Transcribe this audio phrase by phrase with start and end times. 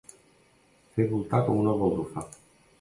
[0.95, 2.29] Fer voltar com una baldufa.